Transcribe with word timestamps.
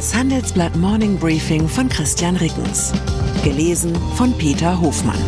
Das 0.00 0.14
Handelsblatt 0.14 0.74
Morning 0.76 1.18
Briefing 1.18 1.68
von 1.68 1.86
Christian 1.90 2.34
Rickens. 2.36 2.90
Gelesen 3.44 3.94
von 4.14 4.32
Peter 4.38 4.80
Hofmann. 4.80 5.20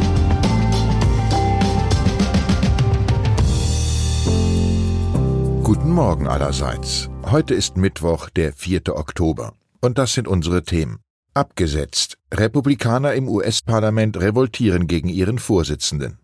Guten 5.63 5.91
Morgen 5.91 6.27
allerseits. 6.27 7.11
Heute 7.31 7.53
ist 7.53 7.77
Mittwoch, 7.77 8.31
der 8.31 8.55
4. 8.55 8.97
Oktober. 8.97 9.53
Und 9.83 9.99
das 9.99 10.15
sind 10.15 10.27
unsere 10.27 10.63
Themen. 10.63 11.01
Abgesetzt. 11.35 12.17
Republikaner 12.33 13.13
im 13.13 13.29
US-Parlament 13.29 14.19
revoltieren 14.23 14.87
gegen 14.87 15.11
ihren 15.11 15.39
Vorsitzenden. 15.39 16.19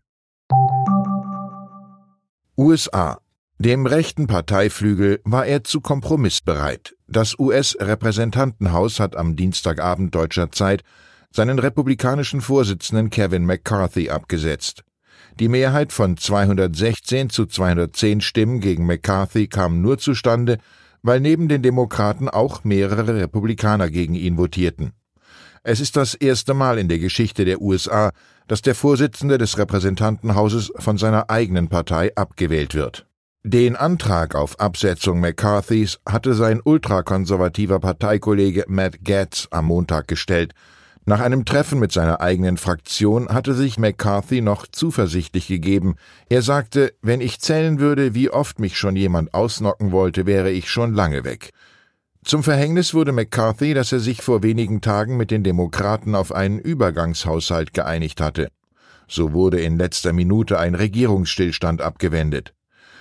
USA. 2.58 3.22
Dem 3.58 3.86
rechten 3.86 4.28
Parteiflügel 4.28 5.22
war 5.26 5.46
er 5.46 5.64
zu 5.64 5.80
Kompromiss 5.82 6.42
bereit. 6.42 6.96
Das 7.08 7.38
US-Repräsentantenhaus 7.38 9.00
hat 9.00 9.16
am 9.16 9.36
Dienstagabend 9.36 10.16
deutscher 10.16 10.52
Zeit 10.52 10.84
seinen 11.32 11.60
republikanischen 11.60 12.42
Vorsitzenden 12.42 13.10
Kevin 13.10 13.46
McCarthy 13.46 14.10
abgesetzt. 14.10 14.84
Die 15.40 15.48
Mehrheit 15.48 15.94
von 15.94 16.18
216 16.18 17.30
zu 17.30 17.46
210 17.46 18.22
Stimmen 18.22 18.60
gegen 18.60 18.86
McCarthy 18.86 19.48
kam 19.48 19.82
nur 19.82 19.98
zustande, 19.98 20.58
weil 21.02 21.20
neben 21.20 21.48
den 21.48 21.62
Demokraten 21.62 22.30
auch 22.30 22.64
mehrere 22.64 23.16
Republikaner 23.16 23.90
gegen 23.90 24.16
ihn 24.16 24.38
votierten. 24.38 24.94
Es 25.64 25.80
ist 25.80 25.96
das 25.96 26.14
erste 26.14 26.54
Mal 26.54 26.78
in 26.78 26.88
der 26.88 27.00
Geschichte 27.00 27.46
der 27.46 27.62
USA, 27.62 28.12
dass 28.48 28.62
der 28.62 28.76
Vorsitzende 28.76 29.38
des 29.38 29.58
Repräsentantenhauses 29.58 30.72
von 30.78 30.98
seiner 30.98 31.30
eigenen 31.30 31.68
Partei 31.68 32.16
abgewählt 32.16 32.74
wird. 32.74 33.06
Den 33.44 33.76
Antrag 33.76 34.36
auf 34.36 34.60
Absetzung 34.60 35.22
McCarthys 35.22 36.00
hatte 36.06 36.34
sein 36.34 36.60
ultrakonservativer 36.64 37.80
Parteikollege 37.80 38.66
Matt 38.68 39.04
Gaetz 39.04 39.48
am 39.52 39.66
Montag 39.66 40.08
gestellt. 40.08 40.54
Nach 41.06 41.22
einem 41.22 41.46
Treffen 41.46 41.80
mit 41.80 41.92
seiner 41.92 42.22
eigenen 42.22 42.58
Fraktion 42.58 43.30
hatte 43.30 43.54
sich 43.54 43.80
McCarthy 43.80 44.42
noch 44.42 44.68
zuversichtlich 44.68 45.48
gegeben. 45.48 45.96
Er 46.30 46.42
sagte, 46.42 46.94
wenn 47.02 47.22
ich 47.22 47.40
zählen 47.40 47.80
würde, 47.80 48.14
wie 48.14 48.30
oft 48.30 48.60
mich 48.60 48.78
schon 48.78 48.96
jemand 48.96 49.34
ausnocken 49.34 49.92
wollte, 49.92 50.26
wäre 50.26 50.52
ich 50.52 50.70
schon 50.70 50.94
lange 50.94 51.24
weg. 51.24 51.52
Zum 52.24 52.44
Verhängnis 52.44 52.94
wurde 52.94 53.12
McCarthy, 53.12 53.74
dass 53.74 53.92
er 53.92 54.00
sich 54.00 54.22
vor 54.22 54.44
wenigen 54.44 54.82
Tagen 54.82 55.18
mit 55.18 55.32
den 55.32 55.44
Demokraten 55.44 56.16
auf 56.16 56.32
einen 56.34 56.60
Übergangshaushalt 56.60 57.74
geeinigt 57.74 58.22
hatte. 58.22 58.50
So 59.08 59.34
wurde 59.34 59.60
in 59.62 59.78
letzter 59.78 60.14
Minute 60.14 60.60
ein 60.60 60.76
Regierungsstillstand 60.76 61.82
abgewendet. 61.82 62.54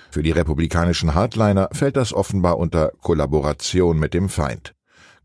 Für 0.09 0.23
die 0.23 0.31
republikanischen 0.31 1.13
Hardliner 1.13 1.69
fällt 1.71 1.95
das 1.95 2.13
offenbar 2.13 2.57
unter 2.57 2.91
Kollaboration 3.01 3.99
mit 3.99 4.15
dem 4.15 4.29
Feind. 4.29 4.73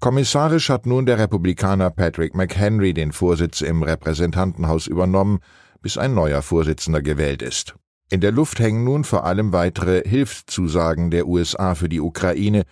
Kommissarisch 0.01 0.69
hat 0.69 0.87
nun 0.87 1.07
der 1.07 1.19
Republikaner 1.19 1.91
Patrick 1.91 2.35
McHenry 2.35 2.93
den 2.93 3.13
Vorsitz 3.13 3.61
im 3.61 3.83
Repräsentantenhaus 3.83 4.87
übernommen, 4.87 5.39
bis 5.81 5.99
ein 5.99 6.15
neuer 6.15 6.43
Vorsitzender 6.43 7.03
gewählt 7.03 7.43
ist. 7.43 7.75
In 8.11 8.21
der 8.21 8.33
Luft 8.33 8.59
hängen 8.61 8.85
nun 8.85 9.05
vor 9.05 9.25
allem 9.25 9.53
weitere 9.53 10.03
Hilfszusagen 10.07 11.11
der 11.11 11.27
USA 11.27 11.75
für 11.75 11.89
die 11.89 12.01
Ukraine, 12.01 12.65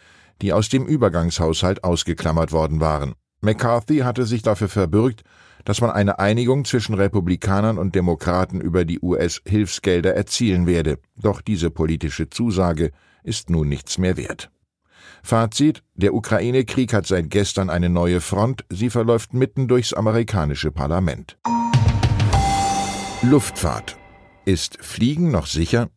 die 0.43 0.53
aus 0.53 0.69
dem 0.69 0.87
Übergangshaushalt 0.87 1.85
ausgeklammert 1.85 2.53
worden 2.53 2.81
waren. 2.81 3.15
McCarthy 3.41 3.99
hatte 3.99 4.25
sich 4.25 4.43
dafür 4.43 4.69
verbürgt, 4.69 5.23
dass 5.65 5.81
man 5.81 5.91
eine 5.91 6.19
Einigung 6.19 6.65
zwischen 6.65 6.95
Republikanern 6.95 7.79
und 7.79 7.95
Demokraten 7.95 8.61
über 8.61 8.85
die 8.85 9.01
US-Hilfsgelder 9.01 10.15
erzielen 10.15 10.67
werde. 10.67 10.99
Doch 11.17 11.41
diese 11.41 11.71
politische 11.71 12.31
Zusage 12.31 12.91
ist 13.23 13.51
nun 13.51 13.69
nichts 13.69 13.99
mehr 13.99 14.17
wert. 14.17 14.51
Fazit: 15.23 15.83
Der 15.95 16.15
Ukraine-Krieg 16.15 16.93
hat 16.93 17.07
seit 17.07 17.31
gestern 17.31 17.71
eine 17.71 17.89
neue 17.89 18.21
Front. 18.21 18.65
Sie 18.69 18.91
verläuft 18.91 19.35
mitten 19.35 19.69
durchs 19.69 19.93
amerikanische 19.93 20.71
Parlament. 20.71 21.39
Luftfahrt. 23.23 23.97
Ist 24.45 24.83
Fliegen 24.83 25.31
noch 25.31 25.47
sicher? 25.47 25.89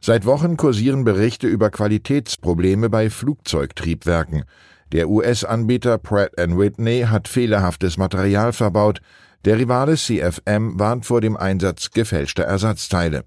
Seit 0.00 0.24
Wochen 0.26 0.56
kursieren 0.56 1.04
Berichte 1.04 1.46
über 1.46 1.70
Qualitätsprobleme 1.70 2.88
bei 2.88 3.10
Flugzeugtriebwerken. 3.10 4.44
Der 4.92 5.08
US-Anbieter 5.08 5.98
Pratt 5.98 6.32
Whitney 6.36 7.06
hat 7.08 7.28
fehlerhaftes 7.28 7.98
Material 7.98 8.52
verbaut. 8.52 9.00
Der 9.44 9.58
Rivale 9.58 9.96
CFM 9.96 10.78
warnt 10.78 11.06
vor 11.06 11.20
dem 11.20 11.36
Einsatz 11.36 11.90
gefälschter 11.90 12.44
Ersatzteile. 12.44 13.24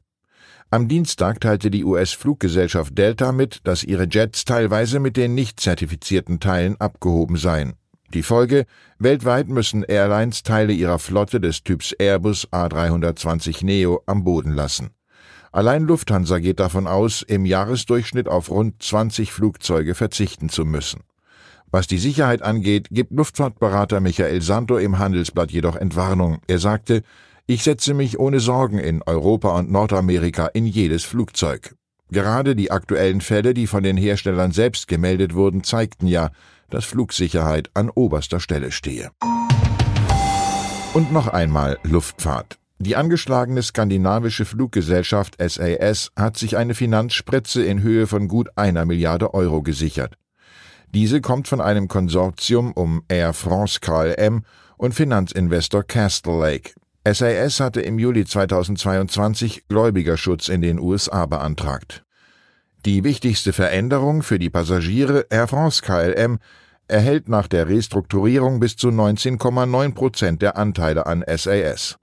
Am 0.76 0.90
Dienstag 0.90 1.40
teilte 1.40 1.72
die 1.72 1.86
US-Fluggesellschaft 1.86 2.98
Delta 2.98 3.32
mit, 3.32 3.62
dass 3.64 3.86
ihre 3.86 4.10
Jets 4.12 4.44
teilweise 4.44 5.00
mit 5.00 5.16
den 5.16 5.34
nicht 5.34 5.62
zertifizierten 5.62 6.42
Teilen 6.42 6.76
abgehoben 6.82 7.38
seien. 7.38 7.76
Die 8.14 8.24
Folge: 8.24 8.66
Weltweit 9.00 9.48
müssen 9.48 9.84
Airlines 9.84 10.44
Teile 10.44 10.74
ihrer 10.74 11.00
Flotte 11.00 11.40
des 11.40 11.64
Typs 11.64 11.94
Airbus 11.94 12.50
A320 12.52 13.64
Neo 13.64 14.04
am 14.06 14.26
Boden 14.26 14.52
lassen. 14.52 14.90
Allein 15.54 15.84
Lufthansa 15.84 16.40
geht 16.40 16.60
davon 16.60 16.88
aus, 16.88 17.22
im 17.22 17.46
Jahresdurchschnitt 17.46 18.28
auf 18.28 18.52
rund 18.52 18.84
20 18.84 19.32
Flugzeuge 19.32 19.96
verzichten 19.96 20.50
zu 20.50 20.66
müssen. 20.66 21.04
Was 21.72 21.88
die 21.88 22.00
Sicherheit 22.00 22.42
angeht, 22.42 22.90
gibt 22.92 23.14
Luftfahrtberater 23.14 24.02
Michael 24.02 24.42
Santo 24.42 24.76
im 24.78 25.00
Handelsblatt 25.00 25.52
jedoch 25.52 25.78
Entwarnung. 25.78 26.40
Er 26.48 26.60
sagte, 26.60 27.02
ich 27.48 27.64
setze 27.64 27.94
mich 27.94 28.20
ohne 28.20 28.40
Sorgen 28.40 28.80
in 28.80 29.02
Europa 29.04 29.50
und 29.58 29.72
Nordamerika 29.72 30.48
in 30.48 30.66
jedes 30.66 31.04
Flugzeug. 31.04 31.76
Gerade 32.10 32.56
die 32.56 32.72
aktuellen 32.72 33.22
Fälle, 33.22 33.54
die 33.54 33.68
von 33.68 33.84
den 33.84 33.98
Herstellern 33.98 34.52
selbst 34.52 34.88
gemeldet 34.88 35.36
wurden, 35.36 35.64
zeigten 35.64 36.08
ja, 36.08 36.32
dass 36.70 36.86
Flugsicherheit 36.86 37.70
an 37.74 37.90
oberster 37.90 38.40
Stelle 38.40 38.72
stehe. 38.72 39.12
Und 40.94 41.12
noch 41.12 41.28
einmal 41.28 41.78
Luftfahrt. 41.84 42.58
Die 42.78 42.96
angeschlagene 42.96 43.64
skandinavische 43.64 44.46
Fluggesellschaft 44.46 45.36
SAS 45.40 46.12
hat 46.16 46.38
sich 46.38 46.58
eine 46.58 46.74
Finanzspritze 46.74 47.64
in 47.64 47.82
Höhe 47.82 48.08
von 48.08 48.28
gut 48.28 48.50
einer 48.56 48.86
Milliarde 48.86 49.34
Euro 49.34 49.62
gesichert. 49.62 50.16
Diese 50.94 51.22
kommt 51.22 51.48
von 51.48 51.62
einem 51.62 51.88
Konsortium 51.88 52.72
um 52.74 53.04
Air 53.08 53.34
France 53.34 53.80
KLM 53.82 54.44
und 54.78 54.94
Finanzinvestor 54.94 55.84
Castle 55.84 56.40
Lake. 56.40 56.72
SAS 57.08 57.60
hatte 57.60 57.82
im 57.82 58.00
Juli 58.00 58.26
2022 58.26 59.68
Gläubigerschutz 59.68 60.50
in 60.50 60.62
den 60.62 60.80
USA 60.80 61.28
beantragt. 61.28 62.04
Die 62.86 63.04
wichtigste 63.04 63.54
Veränderung 63.54 64.24
für 64.24 64.40
die 64.40 64.50
Passagiere 64.50 65.28
Air 65.30 65.48
France 65.48 65.84
KLM 65.84 66.40
erhält 66.88 67.30
nach 67.30 67.48
der 67.48 67.68
Restrukturierung 67.68 68.60
bis 68.60 68.76
zu 68.76 68.90
19,9 68.90 69.94
Prozent 69.94 70.42
der 70.42 70.58
Anteile 70.58 71.06
an 71.06 71.24
SAS. 71.28 71.98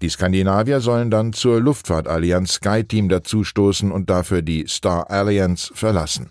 Die 0.00 0.08
Skandinavier 0.08 0.80
sollen 0.80 1.10
dann 1.10 1.32
zur 1.32 1.60
Luftfahrtallianz 1.60 2.54
SkyTeam 2.54 3.08
dazustoßen 3.08 3.90
und 3.90 4.10
dafür 4.10 4.42
die 4.42 4.66
Star 4.68 5.10
Alliance 5.10 5.72
verlassen. 5.74 6.30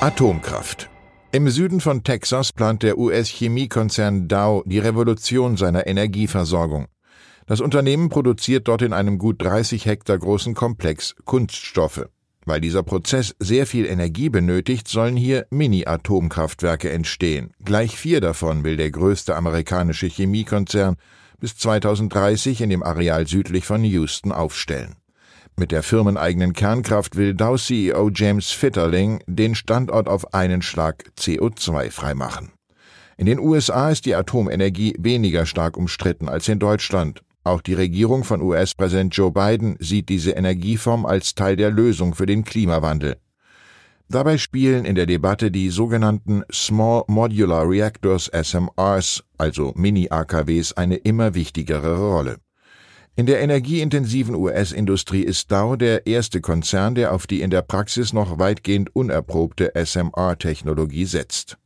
Atomkraft. 0.00 0.89
Im 1.32 1.48
Süden 1.48 1.80
von 1.80 2.02
Texas 2.02 2.52
plant 2.52 2.82
der 2.82 2.98
US-Chemiekonzern 2.98 4.26
Dow 4.26 4.64
die 4.66 4.80
Revolution 4.80 5.56
seiner 5.56 5.86
Energieversorgung. 5.86 6.88
Das 7.46 7.60
Unternehmen 7.60 8.08
produziert 8.08 8.66
dort 8.66 8.82
in 8.82 8.92
einem 8.92 9.16
gut 9.16 9.40
30 9.40 9.86
Hektar 9.86 10.18
großen 10.18 10.54
Komplex 10.54 11.14
Kunststoffe. 11.24 12.08
Weil 12.46 12.60
dieser 12.60 12.82
Prozess 12.82 13.36
sehr 13.38 13.66
viel 13.66 13.86
Energie 13.86 14.28
benötigt, 14.28 14.88
sollen 14.88 15.16
hier 15.16 15.46
Mini-Atomkraftwerke 15.50 16.90
entstehen. 16.90 17.52
Gleich 17.64 17.96
vier 17.96 18.20
davon 18.20 18.64
will 18.64 18.76
der 18.76 18.90
größte 18.90 19.36
amerikanische 19.36 20.08
Chemiekonzern 20.08 20.96
bis 21.38 21.56
2030 21.56 22.60
in 22.60 22.70
dem 22.70 22.82
Areal 22.82 23.28
südlich 23.28 23.66
von 23.66 23.84
Houston 23.84 24.32
aufstellen. 24.32 24.96
Mit 25.60 25.72
der 25.72 25.82
firmeneigenen 25.82 26.54
Kernkraft 26.54 27.16
will 27.16 27.34
Dow-CEO 27.34 28.08
James 28.14 28.50
Fitterling 28.50 29.22
den 29.26 29.54
Standort 29.54 30.08
auf 30.08 30.32
einen 30.32 30.62
Schlag 30.62 31.04
CO2 31.18 31.90
freimachen. 31.90 32.52
In 33.18 33.26
den 33.26 33.38
USA 33.38 33.90
ist 33.90 34.06
die 34.06 34.14
Atomenergie 34.14 34.96
weniger 34.98 35.44
stark 35.44 35.76
umstritten 35.76 36.30
als 36.30 36.48
in 36.48 36.60
Deutschland. 36.60 37.20
Auch 37.44 37.60
die 37.60 37.74
Regierung 37.74 38.24
von 38.24 38.40
US-Präsident 38.40 39.14
Joe 39.14 39.32
Biden 39.32 39.76
sieht 39.80 40.08
diese 40.08 40.30
Energieform 40.30 41.04
als 41.04 41.34
Teil 41.34 41.56
der 41.56 41.70
Lösung 41.70 42.14
für 42.14 42.24
den 42.24 42.42
Klimawandel. 42.42 43.18
Dabei 44.08 44.38
spielen 44.38 44.86
in 44.86 44.94
der 44.94 45.04
Debatte 45.04 45.50
die 45.50 45.68
sogenannten 45.68 46.42
Small 46.50 47.04
Modular 47.06 47.68
Reactors 47.68 48.30
SMRs, 48.32 49.24
also 49.36 49.74
Mini-AKWs, 49.76 50.72
eine 50.72 50.96
immer 50.96 51.34
wichtigere 51.34 51.98
Rolle. 51.98 52.38
In 53.16 53.26
der 53.26 53.40
energieintensiven 53.40 54.34
US-Industrie 54.34 55.22
ist 55.22 55.50
Dow 55.50 55.76
der 55.76 56.06
erste 56.06 56.40
Konzern, 56.40 56.94
der 56.94 57.12
auf 57.12 57.26
die 57.26 57.42
in 57.42 57.50
der 57.50 57.62
Praxis 57.62 58.12
noch 58.12 58.38
weitgehend 58.38 58.94
unerprobte 58.94 59.72
SMR-Technologie 59.74 61.04
setzt. 61.04 61.58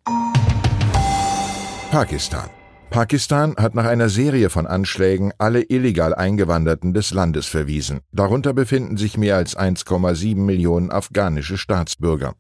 Pakistan 1.91 2.51
Pakistan 2.91 3.57
hat 3.57 3.75
nach 3.75 3.87
einer 3.87 4.09
Serie 4.09 4.51
von 4.51 4.67
Anschlägen 4.67 5.33
alle 5.39 5.63
illegal 5.69 6.15
Eingewanderten 6.15 6.95
des 6.95 7.13
Landes 7.13 7.47
verwiesen. 7.47 8.01
Darunter 8.13 8.53
befinden 8.53 8.97
sich 8.97 9.19
mehr 9.19 9.37
als 9.37 9.57
1,7 9.57 10.37
Millionen 10.37 10.91
afghanische 10.91 11.59
Staatsbürger. 11.59 12.35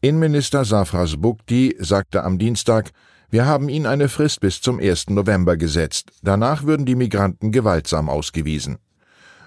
Innenminister 0.00 0.64
Safras 0.64 1.16
Bukti 1.16 1.76
sagte 1.78 2.24
am 2.24 2.38
Dienstag, 2.38 2.90
wir 3.32 3.46
haben 3.46 3.70
ihnen 3.70 3.86
eine 3.86 4.10
Frist 4.10 4.40
bis 4.40 4.60
zum 4.60 4.78
1. 4.78 5.08
November 5.08 5.56
gesetzt. 5.56 6.12
Danach 6.22 6.64
würden 6.64 6.84
die 6.84 6.94
Migranten 6.94 7.50
gewaltsam 7.50 8.10
ausgewiesen. 8.10 8.76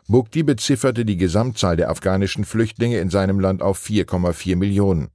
Bukti 0.08 0.42
bezifferte 0.42 1.06
die 1.06 1.18
Gesamtzahl 1.18 1.78
der 1.78 1.92
afghanischen 1.92 2.46
Flüchtlinge 2.46 2.98
in 2.98 3.12
seinem 3.12 3.40
Land 3.40 3.62
auf 3.62 3.80
4,4 3.80 4.56
Millionen. 4.56 5.10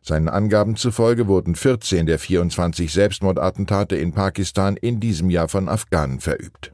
Seinen 0.00 0.30
Angaben 0.30 0.76
zufolge 0.76 1.26
wurden 1.26 1.54
14 1.54 2.06
der 2.06 2.18
24 2.18 2.90
Selbstmordattentate 2.90 3.96
in 3.96 4.12
Pakistan 4.12 4.78
in 4.78 4.98
diesem 4.98 5.28
Jahr 5.28 5.48
von 5.48 5.68
Afghanen 5.68 6.20
verübt. 6.20 6.72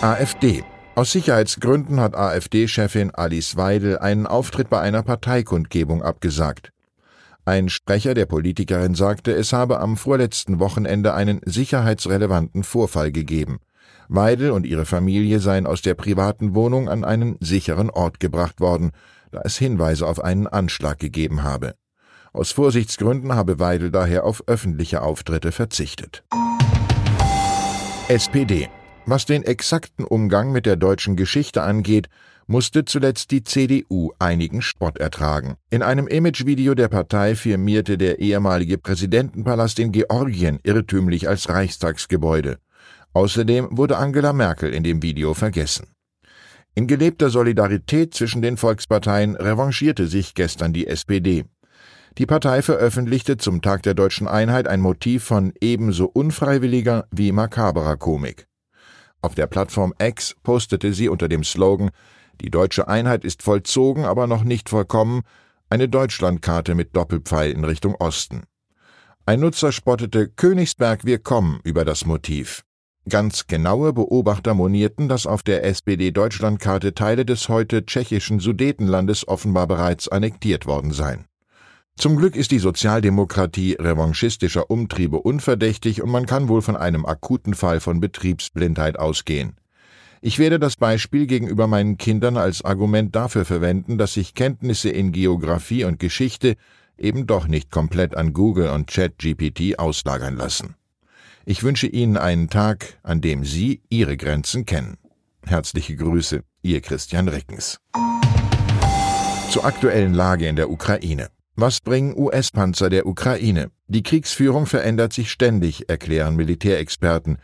AfD 0.00 0.64
aus 0.94 1.12
Sicherheitsgründen 1.12 2.00
hat 2.00 2.14
AfD-Chefin 2.14 3.10
Alice 3.10 3.56
Weidel 3.56 3.98
einen 3.98 4.26
Auftritt 4.26 4.70
bei 4.70 4.80
einer 4.80 5.02
Parteikundgebung 5.02 6.02
abgesagt. 6.02 6.72
Ein 7.44 7.68
Sprecher 7.68 8.14
der 8.14 8.26
Politikerin 8.26 8.94
sagte, 8.94 9.32
es 9.32 9.52
habe 9.52 9.80
am 9.80 9.96
vorletzten 9.96 10.60
Wochenende 10.60 11.14
einen 11.14 11.40
sicherheitsrelevanten 11.44 12.64
Vorfall 12.64 13.12
gegeben. 13.12 13.60
Weidel 14.08 14.50
und 14.50 14.66
ihre 14.66 14.86
Familie 14.86 15.38
seien 15.38 15.66
aus 15.66 15.82
der 15.82 15.94
privaten 15.94 16.54
Wohnung 16.54 16.88
an 16.88 17.04
einen 17.04 17.36
sicheren 17.40 17.90
Ort 17.90 18.20
gebracht 18.20 18.60
worden 18.60 18.92
da 19.30 19.42
es 19.44 19.56
Hinweise 19.56 20.06
auf 20.06 20.22
einen 20.22 20.46
Anschlag 20.46 20.98
gegeben 20.98 21.42
habe. 21.42 21.74
Aus 22.32 22.52
Vorsichtsgründen 22.52 23.34
habe 23.34 23.58
Weidel 23.58 23.90
daher 23.90 24.24
auf 24.24 24.44
öffentliche 24.46 25.02
Auftritte 25.02 25.52
verzichtet. 25.52 26.24
SPD. 28.08 28.68
Was 29.06 29.24
den 29.24 29.42
exakten 29.42 30.04
Umgang 30.04 30.52
mit 30.52 30.66
der 30.66 30.76
deutschen 30.76 31.16
Geschichte 31.16 31.62
angeht, 31.62 32.08
musste 32.50 32.84
zuletzt 32.84 33.30
die 33.30 33.44
CDU 33.44 34.10
einigen 34.18 34.60
Spott 34.60 34.98
ertragen. 34.98 35.54
In 35.70 35.82
einem 35.82 36.08
Imagevideo 36.08 36.74
der 36.74 36.88
Partei 36.88 37.36
firmierte 37.36 37.96
der 37.96 38.18
ehemalige 38.18 38.76
Präsidentenpalast 38.76 39.78
in 39.78 39.92
Georgien 39.92 40.58
irrtümlich 40.64 41.28
als 41.28 41.48
Reichstagsgebäude. 41.48 42.58
Außerdem 43.12 43.68
wurde 43.70 43.98
Angela 43.98 44.32
Merkel 44.32 44.74
in 44.74 44.82
dem 44.82 45.00
Video 45.00 45.32
vergessen. 45.32 45.92
In 46.74 46.88
gelebter 46.88 47.30
Solidarität 47.30 48.14
zwischen 48.14 48.42
den 48.42 48.56
Volksparteien 48.56 49.36
revanchierte 49.36 50.08
sich 50.08 50.34
gestern 50.34 50.72
die 50.72 50.88
SPD. 50.88 51.44
Die 52.18 52.26
Partei 52.26 52.62
veröffentlichte 52.62 53.36
zum 53.36 53.62
Tag 53.62 53.84
der 53.84 53.94
deutschen 53.94 54.26
Einheit 54.26 54.66
ein 54.66 54.80
Motiv 54.80 55.22
von 55.22 55.52
ebenso 55.60 56.06
unfreiwilliger 56.06 57.06
wie 57.12 57.30
makaberer 57.30 57.96
Komik. 57.96 58.48
Auf 59.22 59.36
der 59.36 59.46
Plattform 59.46 59.94
X 60.00 60.34
postete 60.42 60.92
sie 60.92 61.08
unter 61.08 61.28
dem 61.28 61.44
Slogan 61.44 61.90
Die 62.40 62.50
deutsche 62.50 62.88
Einheit 62.88 63.24
ist 63.24 63.42
vollzogen, 63.42 64.04
aber 64.04 64.26
noch 64.26 64.44
nicht 64.44 64.68
vollkommen 64.68 65.22
eine 65.68 65.88
Deutschlandkarte 65.88 66.74
mit 66.74 66.96
Doppelpfeil 66.96 67.52
in 67.52 67.64
Richtung 67.64 67.94
Osten. 67.94 68.42
Ein 69.26 69.40
Nutzer 69.40 69.70
spottete 69.72 70.28
Königsberg 70.28 71.04
wir 71.04 71.18
kommen 71.18 71.60
über 71.62 71.84
das 71.84 72.06
Motiv. 72.06 72.62
Ganz 73.08 73.46
genaue 73.46 73.92
Beobachter 73.92 74.54
monierten, 74.54 75.08
dass 75.08 75.26
auf 75.26 75.42
der 75.42 75.64
SPD-Deutschlandkarte 75.64 76.94
Teile 76.94 77.24
des 77.24 77.48
heute 77.48 77.86
tschechischen 77.86 78.40
Sudetenlandes 78.40 79.28
offenbar 79.28 79.66
bereits 79.66 80.08
annektiert 80.08 80.66
worden 80.66 80.92
seien. 80.92 81.26
Zum 81.96 82.16
Glück 82.16 82.34
ist 82.34 82.50
die 82.50 82.58
Sozialdemokratie 82.58 83.76
revanchistischer 83.78 84.70
Umtriebe 84.70 85.18
unverdächtig 85.20 86.02
und 86.02 86.10
man 86.10 86.26
kann 86.26 86.48
wohl 86.48 86.62
von 86.62 86.76
einem 86.76 87.04
akuten 87.04 87.54
Fall 87.54 87.80
von 87.80 88.00
Betriebsblindheit 88.00 88.98
ausgehen. 88.98 89.59
Ich 90.22 90.38
werde 90.38 90.58
das 90.58 90.76
Beispiel 90.76 91.26
gegenüber 91.26 91.66
meinen 91.66 91.96
Kindern 91.96 92.36
als 92.36 92.62
Argument 92.62 93.16
dafür 93.16 93.46
verwenden, 93.46 93.96
dass 93.96 94.14
sich 94.14 94.34
Kenntnisse 94.34 94.90
in 94.90 95.12
Geographie 95.12 95.84
und 95.84 95.98
Geschichte 95.98 96.56
eben 96.98 97.26
doch 97.26 97.48
nicht 97.48 97.70
komplett 97.70 98.14
an 98.14 98.34
Google 98.34 98.68
und 98.68 98.90
ChatGPT 98.90 99.78
auslagern 99.78 100.36
lassen. 100.36 100.74
Ich 101.46 101.62
wünsche 101.62 101.86
Ihnen 101.86 102.18
einen 102.18 102.50
Tag, 102.50 102.98
an 103.02 103.22
dem 103.22 103.46
Sie 103.46 103.80
Ihre 103.88 104.18
Grenzen 104.18 104.66
kennen. 104.66 104.98
Herzliche 105.46 105.96
Grüße, 105.96 106.42
Ihr 106.60 106.82
Christian 106.82 107.28
Reckens. 107.28 107.80
Zur 109.48 109.64
aktuellen 109.64 110.12
Lage 110.12 110.46
in 110.46 110.56
der 110.56 110.70
Ukraine. 110.70 111.28
Was 111.56 111.80
bringen 111.80 112.14
US-Panzer 112.14 112.90
der 112.90 113.06
Ukraine? 113.06 113.70
Die 113.88 114.02
Kriegsführung 114.02 114.66
verändert 114.66 115.14
sich 115.14 115.30
ständig, 115.30 115.88
erklären 115.88 116.36
Militärexperten. 116.36 117.38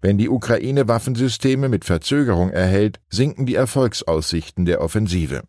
Wenn 0.00 0.16
die 0.16 0.30
Ukraine 0.30 0.88
Waffensysteme 0.88 1.68
mit 1.68 1.84
Verzögerung 1.84 2.50
erhält, 2.50 3.00
sinken 3.10 3.44
die 3.44 3.54
Erfolgsaussichten 3.54 4.64
der 4.64 4.80
Offensive. 4.80 5.42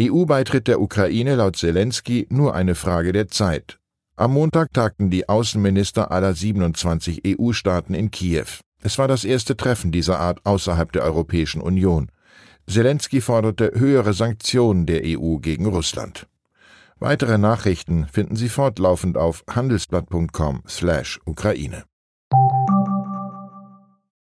EU-Beitritt 0.00 0.66
der 0.66 0.80
Ukraine 0.80 1.34
laut 1.34 1.56
Zelensky 1.56 2.26
nur 2.30 2.54
eine 2.54 2.74
Frage 2.74 3.12
der 3.12 3.28
Zeit. 3.28 3.78
Am 4.16 4.32
Montag 4.32 4.72
tagten 4.72 5.10
die 5.10 5.28
Außenminister 5.28 6.10
aller 6.10 6.34
27 6.34 7.20
EU-Staaten 7.26 7.92
in 7.92 8.10
Kiew. 8.10 8.46
Es 8.82 8.96
war 8.96 9.08
das 9.08 9.24
erste 9.24 9.58
Treffen 9.58 9.92
dieser 9.92 10.20
Art 10.20 10.40
außerhalb 10.44 10.90
der 10.92 11.02
Europäischen 11.02 11.60
Union. 11.60 12.10
Zelensky 12.66 13.20
forderte 13.20 13.72
höhere 13.74 14.14
Sanktionen 14.14 14.86
der 14.86 15.02
EU 15.04 15.36
gegen 15.36 15.66
Russland. 15.66 16.26
Weitere 16.98 17.36
Nachrichten 17.36 18.06
finden 18.10 18.36
Sie 18.36 18.48
fortlaufend 18.48 19.18
auf 19.18 19.44
handelsblatt.com/Ukraine. 19.50 21.89